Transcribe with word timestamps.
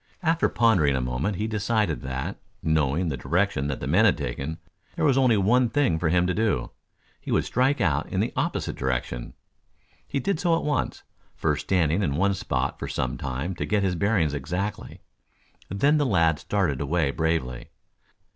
After 0.23 0.49
pondering 0.49 0.95
a 0.95 0.99
moment 0.99 1.35
he 1.35 1.45
decided 1.45 2.01
that, 2.01 2.39
knowing 2.63 3.09
the 3.09 3.17
direction 3.17 3.67
the 3.67 3.85
men 3.85 4.05
had 4.05 4.17
taken, 4.17 4.57
there 4.95 5.05
was 5.05 5.15
only 5.15 5.37
one 5.37 5.69
thing 5.69 5.99
for 5.99 6.09
him 6.09 6.25
to 6.25 6.33
do. 6.33 6.71
He 7.19 7.31
would 7.31 7.45
strike 7.45 7.79
out 7.79 8.09
in 8.09 8.19
the 8.19 8.33
opposite 8.35 8.75
direction. 8.75 9.33
He 10.07 10.19
did 10.19 10.39
so 10.39 10.55
at 10.57 10.63
once, 10.63 11.03
first 11.35 11.67
standing 11.67 12.01
in 12.01 12.15
one 12.15 12.33
spot 12.33 12.79
for 12.79 12.87
some 12.87 13.15
time 13.15 13.53
to 13.57 13.65
get 13.67 13.83
his 13.83 13.93
bearings 13.93 14.33
exactly. 14.33 15.01
Then, 15.69 15.99
the 15.99 16.05
lad 16.07 16.39
started 16.39 16.81
away 16.81 17.11
bravely. 17.11 17.69